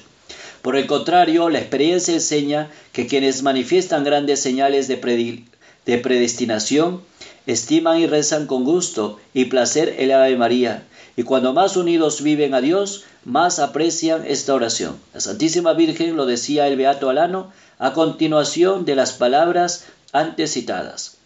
[0.61, 5.43] Por el contrario, la experiencia enseña que quienes manifiestan grandes señales de,
[5.87, 7.01] de predestinación
[7.47, 10.83] estiman y rezan con gusto y placer el Ave María
[11.17, 14.97] y cuando más unidos viven a Dios, más aprecian esta oración.
[15.13, 21.17] La Santísima Virgen lo decía el Beato Alano a continuación de las palabras antes citadas.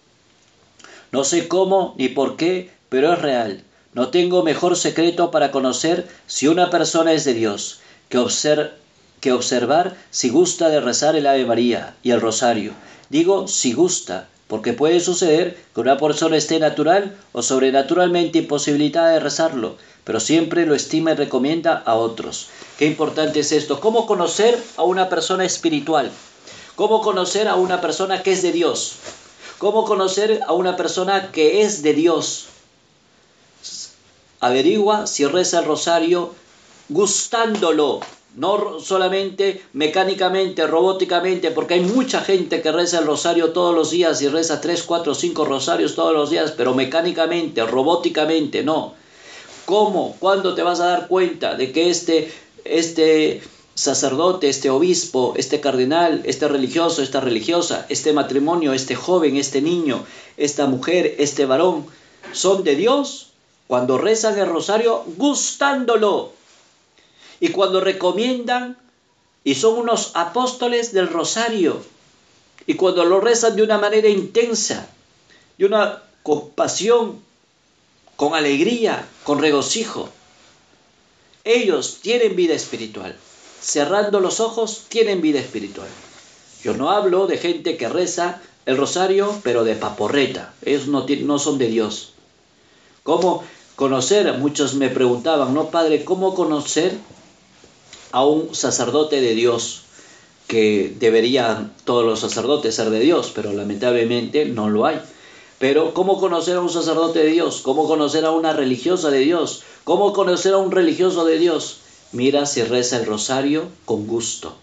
[1.11, 3.63] No sé cómo ni por qué, pero es real.
[3.93, 7.79] No tengo mejor secreto para conocer si una persona es de Dios
[8.09, 8.23] que,
[9.19, 12.73] que observar si gusta de rezar el Ave María y el Rosario.
[13.09, 19.19] Digo si gusta, porque puede suceder que una persona esté natural o sobrenaturalmente imposibilitada de
[19.19, 22.47] rezarlo, pero siempre lo estima y recomienda a otros.
[22.79, 23.79] Qué importante es esto.
[23.79, 26.11] ¿Cómo conocer a una persona espiritual?
[26.75, 28.95] ¿Cómo conocer a una persona que es de Dios?
[29.59, 32.47] ¿Cómo conocer a una persona que es de Dios?
[34.39, 36.33] Averigua si reza el rosario
[36.87, 37.99] gustándolo,
[38.35, 44.21] no solamente mecánicamente, robóticamente, porque hay mucha gente que reza el rosario todos los días
[44.21, 48.93] y reza tres, cuatro, cinco rosarios todos los días, pero mecánicamente, robóticamente, no.
[49.65, 50.15] ¿Cómo?
[50.19, 52.31] ¿Cuándo te vas a dar cuenta de que este,
[52.65, 53.41] este
[53.75, 60.03] sacerdote, este obispo, este cardenal, este religioso, esta religiosa, este matrimonio, este joven, este niño,
[60.37, 61.85] esta mujer, este varón,
[62.33, 63.29] son de Dios
[63.67, 66.33] cuando rezan el rosario gustándolo,
[67.39, 68.77] y cuando recomiendan
[69.43, 71.81] y son unos apóstoles del rosario
[72.67, 74.87] y cuando lo rezan de una manera intensa,
[75.57, 77.19] de una compasión,
[78.15, 80.09] con alegría, con regocijo,
[81.45, 83.15] ellos tienen vida espiritual.
[83.61, 85.87] Cerrando los ojos, tienen vida espiritual.
[86.63, 90.53] Yo no hablo de gente que reza el rosario, pero de paporreta.
[90.63, 92.13] Ellos no, no son de Dios.
[93.03, 93.43] ¿Cómo
[93.75, 94.31] conocer?
[94.37, 96.03] Muchos me preguntaban, ¿no, Padre?
[96.03, 96.97] ¿Cómo conocer
[98.11, 99.83] a un sacerdote de Dios,
[100.49, 104.99] que deberían todos los sacerdotes ser de Dios, pero lamentablemente no lo hay.
[105.59, 107.61] Pero ¿cómo conocer a un sacerdote de Dios?
[107.61, 109.61] ¿Cómo conocer a una religiosa de Dios?
[109.83, 111.81] ¿Cómo conocer a un religioso de Dios?
[112.13, 114.55] Mira si reza el rosario con gusto.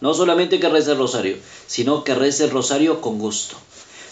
[0.00, 3.56] No solamente que reza el rosario, sino que reza el rosario con gusto.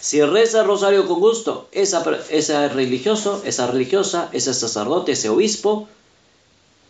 [0.01, 5.87] Si reza el rosario con gusto, esa, esa religioso, esa religiosa, ese sacerdote, ese obispo,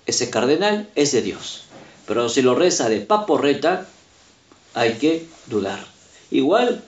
[0.06, 1.64] ese cardenal es de Dios.
[2.06, 3.86] Pero si lo reza de paporreta,
[4.74, 5.84] hay que dudar.
[6.30, 6.82] Igual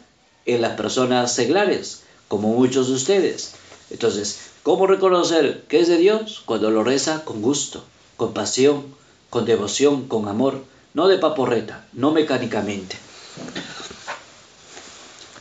[0.46, 3.54] en las personas seglares, como muchos de ustedes.
[3.90, 6.42] Entonces, ¿cómo reconocer que es de Dios?
[6.44, 7.84] Cuando lo reza con gusto,
[8.16, 8.94] con pasión,
[9.30, 12.96] con devoción, con amor, no de paporreta, no mecánicamente.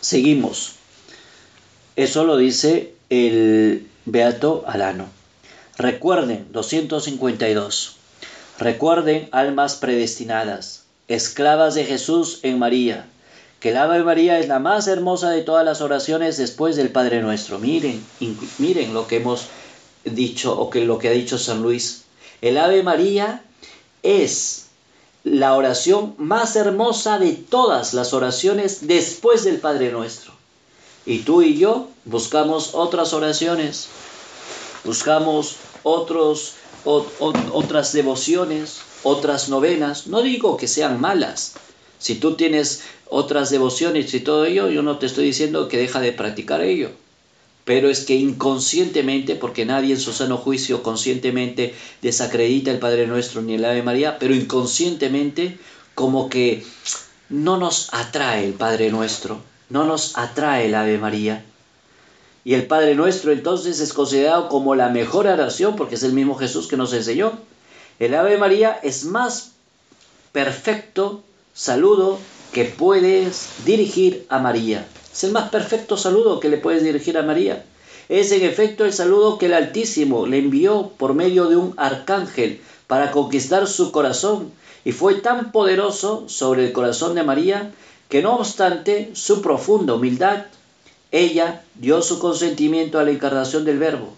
[0.01, 0.73] Seguimos.
[1.95, 5.07] Eso lo dice el Beato Alano.
[5.83, 7.97] Recuerden, 252.
[8.57, 13.05] Recuerden, almas predestinadas, esclavas de Jesús en María,
[13.59, 17.21] que el Ave María es la más hermosa de todas las oraciones después del Padre
[17.21, 17.59] Nuestro.
[17.59, 18.01] Miren,
[18.59, 19.47] miren lo que hemos
[20.05, 22.05] dicho o que lo que ha dicho San Luis.
[22.39, 23.43] El Ave María
[24.03, 24.67] es
[25.25, 30.31] la oración más hermosa de todas las oraciones después del Padre Nuestro.
[31.05, 33.89] Y tú y yo buscamos otras oraciones
[34.83, 36.55] buscamos otros,
[36.85, 40.07] otras devociones, otras novenas.
[40.07, 41.53] No digo que sean malas.
[41.99, 45.99] Si tú tienes otras devociones y todo ello, yo no te estoy diciendo que deja
[45.99, 46.91] de practicar ello.
[47.65, 53.41] Pero es que inconscientemente, porque nadie en su sano juicio conscientemente desacredita el Padre Nuestro
[53.41, 55.57] ni el Ave María, pero inconscientemente
[55.95, 56.65] como que
[57.29, 61.45] no nos atrae el Padre Nuestro, no nos atrae el Ave María.
[62.45, 66.35] Y el Padre Nuestro entonces es considerado como la mejor oración porque es el mismo
[66.35, 67.33] Jesús que nos enseñó.
[67.99, 69.51] El Ave María es más
[70.31, 71.23] perfecto
[71.53, 72.19] saludo
[72.51, 74.85] que puedes dirigir a María.
[75.13, 77.63] Es el más perfecto saludo que le puedes dirigir a María.
[78.09, 82.61] Es en efecto el saludo que el Altísimo le envió por medio de un arcángel
[82.87, 84.51] para conquistar su corazón
[84.83, 87.71] y fue tan poderoso sobre el corazón de María
[88.09, 90.45] que no obstante su profunda humildad
[91.13, 94.13] ella dio su consentimiento a la encarnación del Verbo.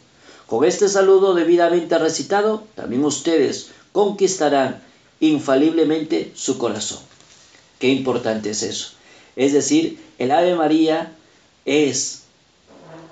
[0.47, 4.81] Con este saludo debidamente recitado, también ustedes conquistarán
[5.19, 6.99] infaliblemente su corazón.
[7.79, 8.91] Qué importante es eso.
[9.35, 11.11] Es decir, el Ave María
[11.65, 12.23] es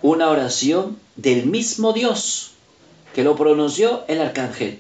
[0.02, 2.52] una oración del mismo Dios
[3.14, 4.80] que lo pronunció el arcángel,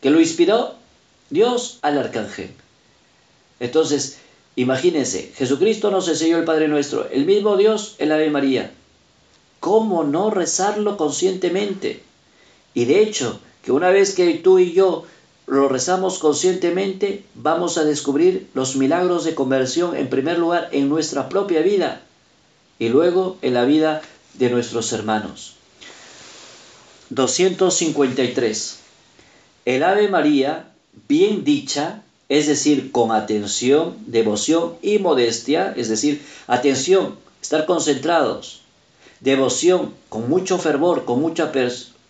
[0.00, 0.74] que lo inspiró
[1.30, 2.50] Dios al arcángel.
[3.60, 4.18] Entonces,
[4.56, 8.72] Imagínense, Jesucristo nos enseñó el Padre Nuestro, el mismo Dios, el Ave María.
[9.60, 12.02] ¿Cómo no rezarlo conscientemente?
[12.72, 15.04] Y de hecho, que una vez que tú y yo
[15.46, 21.28] lo rezamos conscientemente, vamos a descubrir los milagros de conversión en primer lugar en nuestra
[21.28, 22.00] propia vida
[22.78, 24.00] y luego en la vida
[24.34, 25.54] de nuestros hermanos.
[27.10, 28.78] 253.
[29.66, 30.72] El Ave María,
[31.08, 38.62] bien dicha, es decir, con atención, devoción y modestia, es decir, atención, estar concentrados,
[39.20, 41.52] devoción, con mucho fervor, con mucha,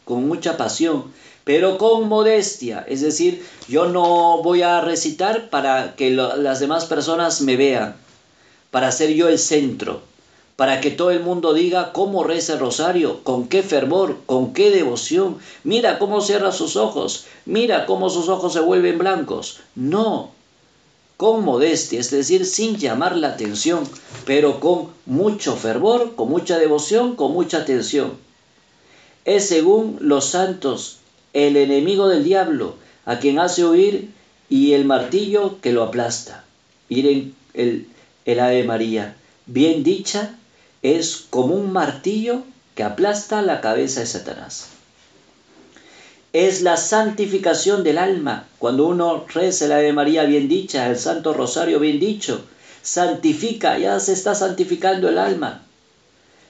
[0.04, 1.04] con mucha pasión,
[1.44, 7.40] pero con modestia, es decir, yo no voy a recitar para que las demás personas
[7.40, 7.96] me vean,
[8.70, 10.02] para ser yo el centro,
[10.56, 14.70] para que todo el mundo diga cómo reza el rosario, con qué fervor, con qué
[14.70, 15.36] devoción.
[15.64, 19.60] Mira cómo cierra sus ojos, mira cómo sus ojos se vuelven blancos.
[19.74, 20.30] No,
[21.18, 23.84] con modestia, es decir, sin llamar la atención,
[24.24, 28.14] pero con mucho fervor, con mucha devoción, con mucha atención.
[29.26, 30.98] Es según los santos
[31.34, 34.10] el enemigo del diablo, a quien hace huir,
[34.48, 36.44] y el martillo que lo aplasta.
[36.88, 37.88] Miren el,
[38.24, 40.38] el Ave María, bien dicha
[40.82, 42.42] es como un martillo
[42.74, 44.68] que aplasta la cabeza de Satanás.
[46.32, 48.46] Es la santificación del alma.
[48.58, 52.44] Cuando uno reza la Ave María bien dicha, el Santo Rosario bien dicho,
[52.82, 55.62] santifica, ya se está santificando el alma.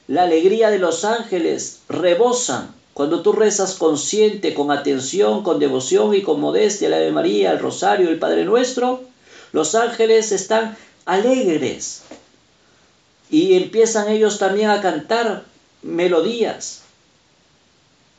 [0.09, 6.23] La alegría de los ángeles rebosan cuando tú rezas consciente, con atención, con devoción y
[6.23, 9.03] con modestia la Ave María, el Rosario, el Padre Nuestro.
[9.53, 12.03] Los ángeles están alegres,
[13.31, 15.45] y empiezan ellos también a cantar
[15.83, 16.83] melodías.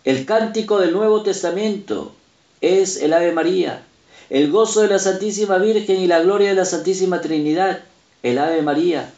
[0.03, 2.13] El cántico del Nuevo Testamento
[2.61, 3.83] es el Ave María,
[4.29, 7.81] el gozo de la Santísima Virgen y la gloria de la Santísima Trinidad,
[8.23, 9.11] el Ave María.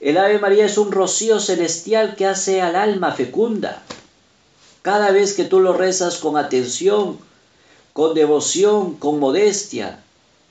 [0.00, 3.82] El Ave María es un rocío celestial que hace al alma fecunda.
[4.82, 7.18] Cada vez que tú lo rezas con atención,
[7.92, 10.00] con devoción, con modestia,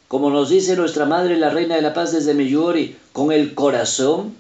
[0.07, 4.35] como nos dice nuestra Madre, la Reina de la Paz desde Meyuri, con el corazón,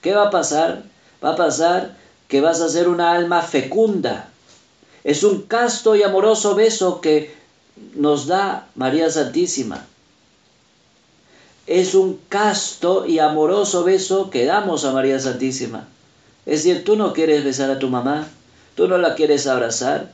[0.00, 0.84] ¿qué va a pasar?
[1.22, 1.96] Va a pasar
[2.28, 4.28] que vas a ser una alma fecunda.
[5.02, 7.34] Es un casto y amoroso beso que
[7.94, 9.84] nos da María Santísima.
[11.66, 15.88] Es un casto y amoroso beso que damos a María Santísima.
[16.46, 18.28] Es decir, tú no quieres besar a tu mamá,
[18.76, 20.12] tú no la quieres abrazar,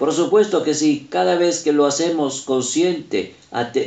[0.00, 3.34] por supuesto que sí, cada vez que lo hacemos consciente,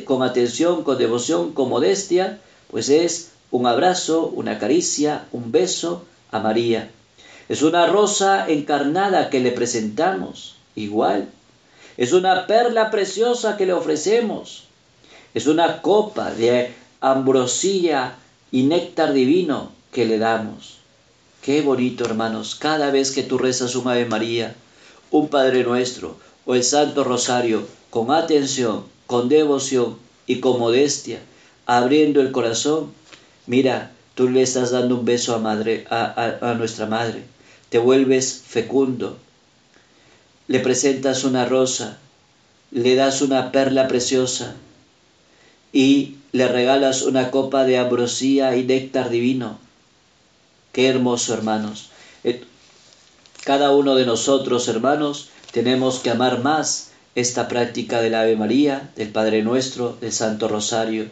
[0.05, 2.37] con atención, con devoción, con modestia,
[2.69, 6.91] pues es un abrazo, una caricia, un beso a María.
[7.49, 11.29] Es una rosa encarnada que le presentamos, igual.
[11.97, 14.65] Es una perla preciosa que le ofrecemos.
[15.33, 18.17] Es una copa de ambrosía
[18.51, 20.77] y néctar divino que le damos.
[21.41, 24.55] Qué bonito, hermanos, cada vez que tú rezas un Ave María,
[25.13, 31.19] un Padre Nuestro o el Santo Rosario con atención, con devoción y con modestia,
[31.67, 32.91] abriendo el corazón,
[33.45, 37.23] mira, tú le estás dando un beso a, madre, a, nuestra Madre,
[37.69, 39.19] te vuelves fecundo,
[40.47, 41.99] le presentas una rosa,
[42.71, 44.55] le das una perla preciosa
[45.71, 49.59] y le regalas una copa de ambrosía y néctar divino.
[50.71, 51.91] Qué hermoso, hermanos.
[53.43, 59.09] Cada uno de nosotros, hermanos, tenemos que amar más esta práctica del Ave María, del
[59.09, 61.07] Padre Nuestro, del Santo Rosario.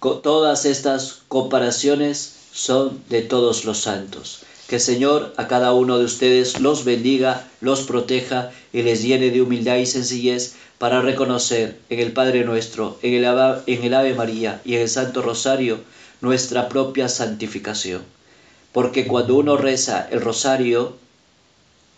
[0.00, 4.40] Todas estas comparaciones son de todos los santos.
[4.66, 9.30] Que el Señor a cada uno de ustedes los bendiga, los proteja y les llene
[9.30, 13.94] de humildad y sencillez para reconocer en el Padre Nuestro, en el, Ave, en el
[13.94, 15.78] Ave María y en el Santo Rosario
[16.20, 18.02] nuestra propia santificación.
[18.72, 20.96] Porque cuando uno reza el rosario,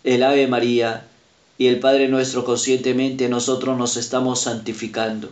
[0.03, 1.05] el Ave María
[1.57, 5.29] y el Padre nuestro conscientemente nosotros nos estamos santificando.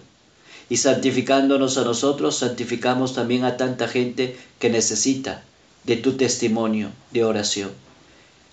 [0.69, 5.43] Y santificándonos a nosotros, santificamos también a tanta gente que necesita
[5.85, 7.71] de tu testimonio de oración.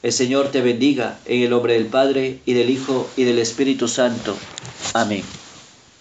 [0.02, 3.88] El Señor te bendiga en el nombre del Padre y del Hijo y del Espíritu
[3.88, 4.36] Santo.
[4.92, 5.24] Amén.